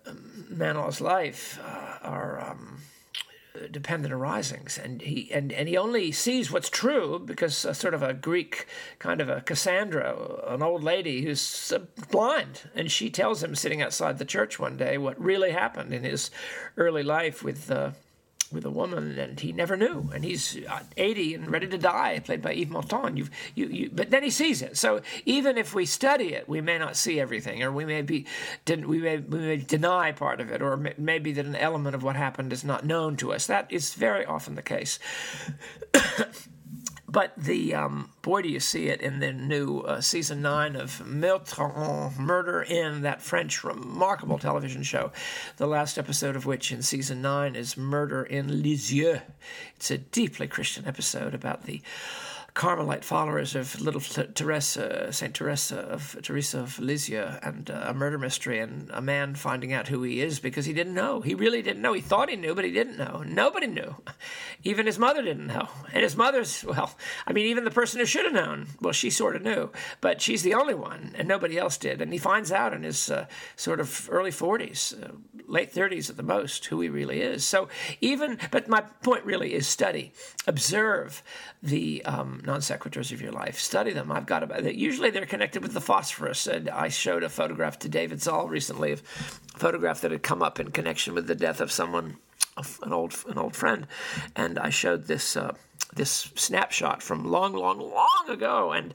um, 0.07 0.47
Manon's 0.49 1.01
life 1.01 1.59
uh, 1.65 1.99
are. 2.03 2.51
Um, 2.51 2.83
dependent 3.71 4.13
arisings 4.13 4.77
and 4.77 5.01
he 5.01 5.31
and, 5.33 5.51
and 5.51 5.67
he 5.67 5.79
only 5.79 6.13
sees 6.13 6.51
what's 6.51 6.69
true 6.69 7.19
because 7.19 7.65
a 7.65 7.73
sort 7.73 7.95
of 7.95 8.03
a 8.03 8.13
greek 8.13 8.67
kind 8.99 9.19
of 9.19 9.31
a 9.31 9.41
cassandra 9.41 10.15
an 10.49 10.63
old 10.63 10.85
lady 10.85 11.23
who's 11.23 11.73
blind 12.11 12.69
and 12.75 12.91
she 12.91 13.09
tells 13.09 13.43
him 13.43 13.55
sitting 13.55 13.81
outside 13.81 14.19
the 14.19 14.27
church 14.27 14.59
one 14.59 14.77
day 14.77 14.99
what 14.99 15.19
really 15.19 15.53
happened 15.53 15.95
in 15.95 16.05
his 16.05 16.31
early 16.77 17.03
life 17.03 17.43
with 17.43 17.71
uh, 17.71 17.91
with 18.53 18.65
a 18.65 18.71
woman, 18.71 19.19
and 19.19 19.39
he 19.39 19.53
never 19.53 19.77
knew. 19.77 20.11
And 20.15 20.25
he's 20.25 20.57
uh, 20.67 20.81
80 20.97 21.35
and 21.35 21.51
ready 21.51 21.67
to 21.67 21.79
die, 21.79 22.21
played 22.21 22.43
by 22.43 22.53
Yves 22.53 22.71
Montand. 22.71 23.17
You, 23.19 23.29
you, 23.55 23.91
but 23.93 24.11
then 24.11 24.23
he 24.23 24.31
sees 24.31 24.63
it. 24.63 24.77
So 24.77 25.01
even 25.25 25.59
if 25.59 25.75
we 25.75 25.87
study 25.87 26.35
it, 26.35 26.49
we 26.49 26.61
may 26.61 26.79
not 26.79 26.97
see 26.97 27.21
everything, 27.21 27.63
or 27.63 27.73
we 27.73 27.85
may 27.85 28.03
be, 28.03 28.27
we 28.69 28.99
may, 28.99 29.19
we 29.19 29.39
may 29.39 29.57
deny 29.57 30.13
part 30.13 30.41
of 30.41 30.51
it, 30.51 30.63
or 30.63 30.77
maybe 30.97 31.33
that 31.33 31.47
an 31.47 31.57
element 31.57 31.95
of 31.95 32.03
what 32.03 32.17
happened 32.17 32.53
is 32.53 32.65
not 32.65 32.85
known 32.85 33.17
to 33.17 33.33
us. 33.33 33.47
That 33.47 33.71
is 33.71 33.95
very 33.95 34.25
often 34.25 34.55
the 34.55 34.63
case. 34.63 34.99
But 37.09 37.33
the 37.37 37.75
um, 37.75 38.11
boy, 38.23 38.43
do 38.43 38.49
you 38.49 38.59
see 38.59 38.89
it 38.89 39.01
in 39.01 39.21
the 39.21 39.33
new 39.33 39.81
uh, 39.81 40.01
season 40.01 40.43
nine 40.43 40.75
of 40.75 41.07
Meurtre 41.07 42.19
Murder 42.19 42.63
in 42.63 43.03
that 43.03 43.23
French 43.23 43.63
remarkable 43.63 44.39
television 44.39 44.83
show. 44.83 45.13
The 45.57 45.69
last 45.69 45.99
episode 45.99 46.35
of 46.35 46.47
which 46.47 46.73
in 46.73 46.83
season 46.83 47.23
nine 47.23 47.55
is 47.55 47.77
Murder 47.77 48.25
in 48.25 48.61
Lisieux. 48.63 49.21
It's 49.77 49.91
a 49.91 49.99
deeply 49.99 50.49
Christian 50.49 50.87
episode 50.87 51.33
about 51.33 51.65
the 51.65 51.81
Carmelite 52.57 53.05
followers 53.05 53.55
of 53.55 53.79
Little 53.83 54.01
Teresa, 54.01 55.13
Saint 55.13 55.35
Teresa 55.35 55.79
of 55.79 56.17
Teresa 56.23 56.61
of 56.61 56.79
Lisieux, 56.79 57.29
and 57.43 57.71
uh, 57.71 57.85
a 57.89 57.93
murder 57.93 58.17
mystery, 58.17 58.61
and 58.61 58.89
a 58.95 59.03
man 59.03 59.35
finding 59.35 59.75
out 59.75 59.89
who 59.89 60.03
he 60.03 60.23
is 60.23 60.41
because 60.41 60.65
he 60.65 60.73
didn't 60.73 60.95
know. 60.95 61.21
He 61.21 61.35
really 61.35 61.61
didn't 61.61 61.83
know. 61.83 61.93
He 61.93 62.01
thought 62.01 62.31
he 62.31 62.37
knew, 62.37 62.55
but 62.55 62.65
he 62.65 62.73
didn't 62.73 62.97
know. 62.97 63.23
Nobody 63.27 63.67
knew. 63.67 63.97
Even 64.65 64.87
his 64.87 64.99
mother 64.99 65.21
didn't 65.21 65.47
know. 65.47 65.69
And 65.93 66.03
his 66.03 66.17
mother's 66.17 66.65
well, 66.65 66.97
I 67.27 67.35
mean, 67.35 67.45
even 67.47 67.65
the 67.65 67.71
person 67.71 68.01
who 68.01 68.07
should 68.07 68.25
have 68.25 68.33
known, 68.33 68.69
well, 68.81 68.95
she 68.95 69.11
sort 69.11 69.37
of 69.37 69.43
knew, 69.43 69.71
but 70.01 70.23
she's 70.23 70.43
the 70.43 70.55
only 70.55 70.75
one, 70.75 71.15
and 71.15 71.29
nobody 71.29 71.59
else 71.59 71.77
did. 71.77 72.01
And 72.01 72.11
he 72.11 72.19
finds 72.19 72.51
out 72.51 72.73
in 72.73 72.85
his 72.85 73.11
uh, 73.11 73.27
sort 73.57 73.81
of 73.81 74.09
early 74.11 74.31
forties, 74.31 74.95
uh, 75.01 75.13
late 75.47 75.73
thirties 75.73 76.09
at 76.09 76.17
the 76.17 76.23
most, 76.23 76.65
who 76.65 76.81
he 76.81 76.89
really 76.89 77.21
is. 77.21 77.45
So 77.45 77.69
even, 78.01 78.39
but 78.51 78.67
my 78.67 78.81
point 78.81 79.27
really 79.27 79.53
is 79.53 79.69
study, 79.69 80.13
observe 80.47 81.23
the 81.63 82.03
um, 82.05 82.43
non 82.47 82.61
sequiturs 82.61 83.13
of 83.13 83.21
your 83.21 83.33
life. 83.33 83.59
Study 83.59 83.93
them. 83.93 84.11
I've 84.11 84.27
got 84.27 84.43
about. 84.43 84.75
Usually 84.75 85.11
they're 85.11 85.27
connected 85.27 85.63
with 85.63 85.75
the 85.75 85.81
phosphorus. 85.81 86.47
And 86.47 86.69
I 86.71 86.89
showed 86.89 87.23
a 87.23 87.29
photograph 87.29 87.79
to 87.81 87.89
David 87.89 88.23
Zahl 88.23 88.49
recently 88.49 88.93
a 88.93 88.97
photograph 89.59 90.01
that 90.01 90.13
had 90.13 90.23
come 90.23 90.43
up 90.43 90.59
in 90.61 90.71
connection 90.71 91.15
with 91.15 91.27
the 91.27 91.35
death 91.35 91.61
of 91.61 91.73
someone, 91.73 92.17
an 92.83 92.93
old 92.93 93.15
an 93.29 93.39
old 93.39 93.55
friend, 93.55 93.87
and 94.35 94.59
I 94.59 94.71
showed 94.71 95.07
this. 95.07 95.37
Uh, 95.37 95.55
this 95.95 96.31
snapshot 96.35 97.03
from 97.03 97.25
long, 97.25 97.55
long, 97.55 97.79
long 97.79 98.25
ago, 98.29 98.73
and 98.73 98.93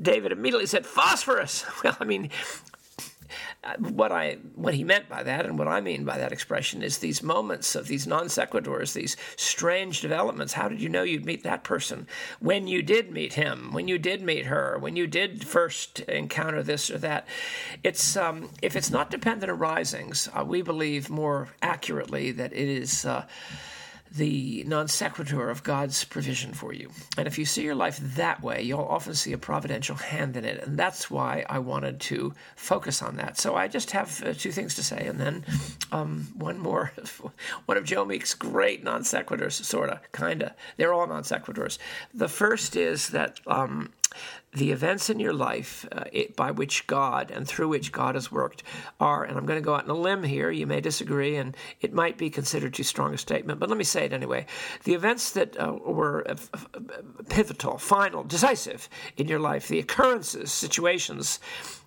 David 0.00 0.32
immediately 0.32 0.66
said, 0.66 0.86
"Phosphorus." 0.86 1.64
Well, 1.84 1.96
I 2.00 2.04
mean, 2.04 2.30
what 3.78 4.12
I 4.12 4.38
what 4.54 4.74
he 4.74 4.84
meant 4.84 5.08
by 5.08 5.22
that 5.22 5.46
and 5.46 5.58
what 5.58 5.68
I 5.68 5.80
mean 5.80 6.04
by 6.04 6.18
that 6.18 6.32
expression 6.32 6.82
is 6.82 6.98
these 6.98 7.22
moments 7.22 7.74
of 7.74 7.86
these 7.86 8.06
non 8.06 8.26
sequiturs, 8.26 8.92
these 8.92 9.16
strange 9.36 10.00
developments. 10.00 10.52
How 10.52 10.68
did 10.68 10.80
you 10.80 10.88
know 10.88 11.02
you'd 11.02 11.26
meet 11.26 11.42
that 11.44 11.64
person? 11.64 12.06
When 12.40 12.66
you 12.66 12.82
did 12.82 13.10
meet 13.10 13.34
him, 13.34 13.72
when 13.72 13.88
you 13.88 13.98
did 13.98 14.22
meet 14.22 14.46
her, 14.46 14.78
when 14.78 14.96
you 14.96 15.06
did 15.06 15.46
first 15.46 16.00
encounter 16.00 16.62
this 16.62 16.90
or 16.90 16.98
that. 16.98 17.26
It's 17.82 18.16
um, 18.16 18.50
if 18.62 18.76
it's 18.76 18.90
not 18.90 19.10
dependent 19.10 19.50
arisings, 19.50 20.28
uh, 20.34 20.44
we 20.44 20.62
believe 20.62 21.10
more 21.10 21.48
accurately 21.62 22.32
that 22.32 22.52
it 22.52 22.68
is. 22.68 23.04
Uh, 23.04 23.26
the 24.12 24.64
non 24.66 24.88
sequitur 24.88 25.50
of 25.50 25.62
God's 25.62 26.04
provision 26.04 26.52
for 26.52 26.72
you. 26.72 26.90
And 27.16 27.26
if 27.26 27.38
you 27.38 27.44
see 27.44 27.62
your 27.62 27.74
life 27.74 27.98
that 28.16 28.42
way, 28.42 28.62
you'll 28.62 28.80
often 28.80 29.14
see 29.14 29.32
a 29.32 29.38
providential 29.38 29.96
hand 29.96 30.36
in 30.36 30.44
it. 30.44 30.62
And 30.62 30.78
that's 30.78 31.10
why 31.10 31.44
I 31.48 31.58
wanted 31.60 32.00
to 32.00 32.34
focus 32.56 33.02
on 33.02 33.16
that. 33.16 33.38
So 33.38 33.54
I 33.54 33.68
just 33.68 33.92
have 33.92 34.22
uh, 34.24 34.32
two 34.32 34.52
things 34.52 34.74
to 34.74 34.82
say, 34.82 35.06
and 35.06 35.20
then 35.20 35.44
um, 35.92 36.28
one 36.34 36.58
more. 36.58 36.92
one 37.66 37.76
of 37.76 37.84
Joe 37.84 38.04
Meek's 38.04 38.34
great 38.34 38.82
non 38.82 39.02
sequiturs, 39.02 39.62
sort 39.64 39.90
of, 39.90 40.00
kind 40.12 40.42
of. 40.42 40.52
They're 40.76 40.92
all 40.92 41.06
non 41.06 41.22
sequiturs. 41.22 41.78
The 42.12 42.28
first 42.28 42.76
is 42.76 43.08
that 43.08 43.40
um, 43.46 43.92
the 44.52 44.72
events 44.72 45.08
in 45.08 45.20
your 45.20 45.32
life 45.32 45.86
uh, 45.92 46.04
it, 46.12 46.36
by 46.36 46.50
which 46.50 46.86
God 46.86 47.30
and 47.30 47.46
through 47.46 47.68
which 47.68 47.92
God 47.92 48.14
has 48.14 48.32
worked 48.32 48.62
are, 48.98 49.24
and 49.24 49.36
I'm 49.38 49.46
going 49.46 49.60
to 49.60 49.64
go 49.64 49.74
out 49.74 49.84
on 49.84 49.90
a 49.90 49.94
limb 49.94 50.22
here, 50.22 50.50
you 50.50 50.66
may 50.66 50.80
disagree, 50.80 51.36
and 51.36 51.56
it 51.80 51.92
might 51.92 52.18
be 52.18 52.30
considered 52.30 52.74
too 52.74 52.82
strong 52.82 53.14
a 53.14 53.18
statement, 53.18 53.60
but 53.60 53.68
let 53.68 53.78
me 53.78 53.84
say 53.84 54.04
it 54.04 54.12
anyway. 54.12 54.46
The 54.84 54.94
events 54.94 55.32
that 55.32 55.58
uh, 55.60 55.72
were 55.72 56.24
pivotal, 57.28 57.78
final, 57.78 58.24
decisive 58.24 58.88
in 59.16 59.28
your 59.28 59.38
life, 59.38 59.68
the 59.68 59.78
occurrences, 59.78 60.52
situations, 60.52 61.38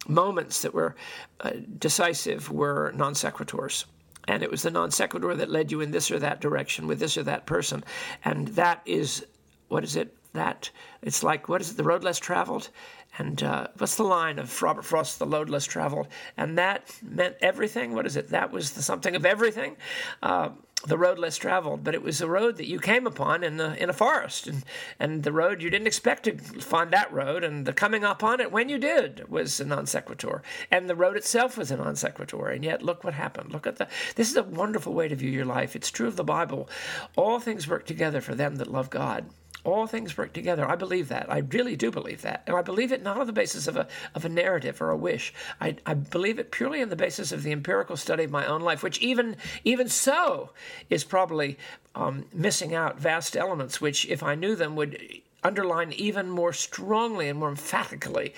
moments 0.08 0.62
that 0.62 0.74
were 0.74 0.96
uh, 1.42 1.51
decisive 1.77 2.50
were 2.51 2.94
non 2.96 3.13
sequiturs 3.13 3.86
and 4.27 4.42
it 4.42 4.50
was 4.50 4.62
the 4.62 4.72
non 4.72 4.92
sequitur 4.92 5.36
that 5.36 5.50
led 5.50 5.72
you 5.72 5.82
in 5.82 5.92
this 5.92 6.10
or 6.10 6.20
that 6.20 6.39
direction 6.39 6.88
with 6.88 7.00
this 7.00 7.18
or 7.18 7.24
that 7.24 7.46
person. 7.46 7.84
And 8.24 8.48
that 8.50 8.82
is, 8.86 9.25
what 9.68 9.84
is 9.84 9.96
it? 9.96 10.15
That 10.33 10.69
it's 11.01 11.23
like 11.23 11.47
what 11.47 11.61
is 11.61 11.71
it 11.71 11.77
the 11.77 11.83
road 11.83 12.03
less 12.03 12.19
traveled 12.19 12.69
And 13.17 13.43
uh, 13.43 13.67
what's 13.77 13.95
the 13.95 14.03
line 14.03 14.39
of 14.39 14.61
Robert 14.61 14.83
Frost, 14.83 15.19
The 15.19 15.27
Road 15.27 15.49
Less 15.49 15.65
Traveled? 15.65 16.07
And 16.35 16.57
that 16.57 16.95
meant 17.03 17.35
everything. 17.41 17.93
What 17.93 18.07
is 18.07 18.15
it? 18.15 18.29
That 18.29 18.51
was 18.51 18.71
the 18.71 18.81
something 18.81 19.15
of 19.15 19.25
everything. 19.25 19.77
Uh, 20.21 20.49
the 20.85 20.97
road 20.97 21.17
less 21.17 21.37
traveled, 21.37 21.81
but 21.83 21.93
it 21.93 22.01
was 22.01 22.19
a 22.19 22.27
road 22.27 22.57
that 22.57 22.67
you 22.67 22.77
came 22.77 23.07
upon 23.07 23.41
in 23.41 23.55
the 23.55 23.81
in 23.81 23.89
a 23.89 23.93
forest, 23.93 24.47
and 24.47 24.65
and 24.99 25.23
the 25.23 25.31
road 25.31 25.61
you 25.61 25.69
didn't 25.69 25.87
expect 25.87 26.23
to 26.25 26.37
find 26.37 26.91
that 26.91 27.09
road, 27.13 27.43
and 27.45 27.65
the 27.65 27.71
coming 27.71 28.03
upon 28.03 28.41
it 28.41 28.51
when 28.51 28.67
you 28.67 28.77
did 28.77 29.29
was 29.29 29.61
a 29.61 29.65
non 29.65 29.85
sequitur, 29.85 30.41
and 30.69 30.89
the 30.89 30.95
road 30.95 31.15
itself 31.15 31.57
was 31.57 31.71
a 31.71 31.77
non 31.77 31.95
sequitur, 31.95 32.49
and 32.49 32.65
yet 32.65 32.81
look 32.81 33.05
what 33.05 33.13
happened. 33.13 33.53
Look 33.53 33.65
at 33.65 33.77
the. 33.77 33.87
This 34.15 34.29
is 34.29 34.35
a 34.35 34.43
wonderful 34.43 34.93
way 34.93 35.07
to 35.07 35.15
view 35.15 35.29
your 35.31 35.45
life. 35.45 35.73
It's 35.73 35.89
true 35.89 36.07
of 36.07 36.17
the 36.17 36.23
Bible. 36.25 36.67
All 37.15 37.39
things 37.39 37.65
work 37.65 37.85
together 37.85 38.19
for 38.19 38.35
them 38.35 38.57
that 38.57 38.69
love 38.69 38.89
God 38.89 39.29
all 39.63 39.88
things 39.88 40.17
work 40.17 40.34
together. 40.34 40.67
I 40.67 40.75
believe 40.75 41.08
that. 41.10 41.32
I 41.32 41.39
really 41.39 41.75
do 41.75 41.89
believe 41.89 42.22
that. 42.24 42.43
And 42.48 42.55
I 42.55 42.62
believe 42.62 42.91
it 42.91 43.01
not 43.01 43.20
on 43.20 43.27
the 43.27 43.34
basis 43.34 43.67
of 43.67 43.77
a, 43.77 43.88
of 44.13 44.25
a 44.25 44.29
narrative 44.29 44.82
or 44.82 44.89
a 44.89 44.98
wish. 44.98 45.34
I, 45.62 45.77
I 45.86 45.93
believe 45.93 46.38
it 46.39 46.51
purely 46.51 46.82
on 46.82 46.89
the 46.89 46.96
basis 46.96 47.32
of 47.32 47.43
the 47.43 47.51
empirical 47.51 47.96
study 47.96 48.25
of 48.25 48.32
my 48.32 48.46
own 48.46 48.62
life, 48.62 48.84
which 48.84 49.00
even, 49.00 49.38
even 49.63 49.88
so 49.88 50.50
is 50.89 51.03
probably 51.03 51.58
um, 51.96 52.25
missing 52.34 52.75
out 52.75 53.00
vast 53.00 53.38
elements, 53.38 53.79
which, 53.79 54.05
if 54.08 54.22
I 54.22 54.36
knew 54.36 54.55
them, 54.55 54.75
would 54.75 55.00
underline 55.43 55.93
even 55.93 56.29
more 56.29 56.53
strongly 56.53 57.29
and 57.29 57.39
more 57.39 57.50
emphatically 57.50 58.34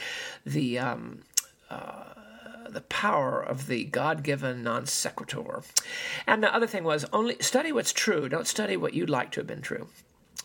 the. 0.46 0.79
Um, 0.79 1.22
uh, 1.70 2.03
the 2.67 2.82
power 2.82 3.41
of 3.41 3.67
the 3.67 3.86
God-given 3.86 4.62
non 4.63 4.86
sequitur. 4.86 5.63
And 6.27 6.44
the 6.44 6.53
other 6.53 6.67
thing 6.67 6.84
was 6.84 7.05
only 7.13 7.38
study 7.39 7.72
what's 7.72 7.94
true. 7.94 8.27
Don't 8.27 8.48
study 8.48 8.75
what 8.75 8.94
you'd 8.94 9.10
like 9.10 9.32
to 9.32 9.39
have 9.39 9.48
been 9.48 9.62
true 9.62 9.88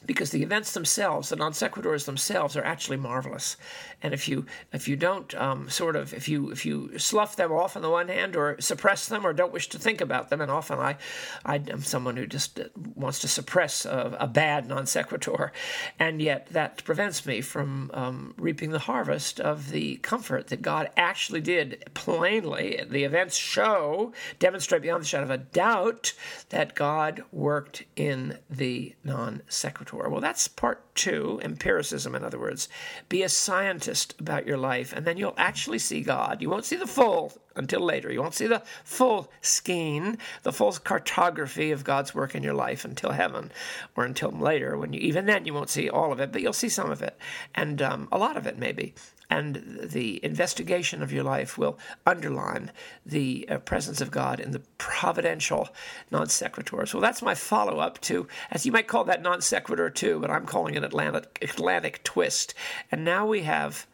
because 0.06 0.30
the 0.30 0.42
events 0.42 0.72
themselves, 0.72 1.28
the 1.28 1.36
non 1.36 1.52
sequiturs 1.52 2.06
themselves, 2.06 2.56
are 2.56 2.64
actually 2.64 2.96
marvelous. 2.96 3.56
And 4.02 4.14
if 4.14 4.28
you 4.28 4.46
if 4.72 4.88
you 4.88 4.96
don't 4.96 5.34
um, 5.34 5.68
sort 5.68 5.94
of 5.94 6.14
if 6.14 6.28
you 6.28 6.50
if 6.50 6.64
you 6.64 6.98
slough 6.98 7.36
them 7.36 7.52
off 7.52 7.76
on 7.76 7.82
the 7.82 7.90
one 7.90 8.08
hand 8.08 8.34
or 8.34 8.58
suppress 8.60 9.08
them 9.08 9.26
or 9.26 9.32
don't 9.32 9.52
wish 9.52 9.68
to 9.70 9.78
think 9.78 10.00
about 10.00 10.30
them, 10.30 10.40
and 10.40 10.50
often 10.50 10.78
I 10.78 10.96
I 11.44 11.56
am 11.56 11.82
someone 11.82 12.16
who 12.16 12.26
just 12.26 12.60
wants 12.94 13.18
to 13.20 13.28
suppress 13.28 13.84
a, 13.84 14.16
a 14.18 14.26
bad 14.26 14.68
non 14.68 14.86
sequitur, 14.86 15.52
and 15.98 16.22
yet 16.22 16.46
that 16.46 16.82
prevents 16.84 17.26
me 17.26 17.40
from 17.40 17.90
um, 17.92 18.34
reaping 18.38 18.70
the 18.70 18.78
harvest 18.80 19.38
of 19.38 19.70
the 19.70 19.96
comfort 19.96 20.46
that 20.48 20.62
God 20.62 20.88
actually 20.96 21.42
did 21.42 21.84
plainly. 21.92 22.82
The 22.88 23.04
events 23.04 23.36
show 23.36 24.12
demonstrate 24.38 24.82
beyond 24.82 25.02
the 25.02 25.06
shadow 25.06 25.24
of 25.24 25.30
a 25.30 25.38
doubt 25.38 26.14
that 26.48 26.74
God 26.74 27.22
worked 27.32 27.84
in 27.96 28.38
the 28.48 28.94
non 29.04 29.42
sequitur. 29.48 29.79
Well, 30.10 30.20
that's 30.20 30.48
part 30.48 30.94
two, 30.94 31.40
empiricism, 31.42 32.14
in 32.14 32.24
other 32.24 32.38
words. 32.38 32.68
Be 33.08 33.22
a 33.22 33.28
scientist 33.28 34.14
about 34.18 34.46
your 34.46 34.58
life, 34.58 34.92
and 34.92 35.06
then 35.06 35.16
you'll 35.16 35.34
actually 35.36 35.78
see 35.78 36.02
God. 36.02 36.42
You 36.42 36.50
won't 36.50 36.64
see 36.64 36.76
the 36.76 36.86
full 36.86 37.32
until 37.56 37.80
later. 37.80 38.12
You 38.12 38.20
won't 38.20 38.34
see 38.34 38.46
the 38.46 38.62
full 38.84 39.30
skein, 39.40 40.18
the 40.42 40.52
full 40.52 40.72
cartography 40.72 41.70
of 41.70 41.84
God's 41.84 42.14
work 42.14 42.34
in 42.34 42.42
your 42.42 42.54
life 42.54 42.84
until 42.84 43.12
heaven 43.12 43.52
or 43.96 44.04
until 44.04 44.30
later. 44.30 44.76
When 44.76 44.92
you, 44.92 45.00
even 45.00 45.26
then, 45.26 45.44
you 45.44 45.54
won't 45.54 45.70
see 45.70 45.88
all 45.88 46.12
of 46.12 46.20
it, 46.20 46.32
but 46.32 46.42
you'll 46.42 46.52
see 46.52 46.68
some 46.68 46.90
of 46.90 47.02
it, 47.02 47.18
and 47.54 47.80
um, 47.82 48.08
a 48.12 48.18
lot 48.18 48.36
of 48.36 48.46
it 48.46 48.58
maybe 48.58 48.94
and 49.30 49.78
the 49.82 50.22
investigation 50.24 51.02
of 51.02 51.12
your 51.12 51.22
life 51.22 51.56
will 51.56 51.78
underline 52.04 52.72
the 53.06 53.48
uh, 53.48 53.58
presence 53.58 54.00
of 54.00 54.10
God 54.10 54.40
in 54.40 54.50
the 54.50 54.58
providential 54.76 55.68
non 56.10 56.28
sequitur. 56.28 56.84
So 56.84 57.00
that's 57.00 57.22
my 57.22 57.36
follow 57.36 57.78
up 57.78 58.00
to, 58.02 58.26
as 58.50 58.66
you 58.66 58.72
might 58.72 58.88
call 58.88 59.04
that 59.04 59.22
non 59.22 59.40
sequitur 59.40 59.88
too, 59.88 60.18
but 60.18 60.30
I'm 60.30 60.46
calling 60.46 60.74
it 60.74 60.82
Atlantic, 60.82 61.38
Atlantic 61.40 62.02
twist. 62.02 62.54
And 62.90 63.04
now 63.04 63.24
we 63.26 63.42
have 63.42 63.86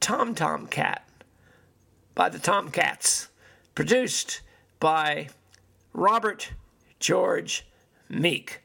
Tom 0.00 0.34
Tom 0.34 0.66
Cat 0.66 1.08
by 2.16 2.30
the 2.30 2.38
Tomcats, 2.40 3.28
produced 3.76 4.40
by 4.80 5.28
Robert 5.92 6.50
George 6.98 7.64
Meek. 8.08 8.62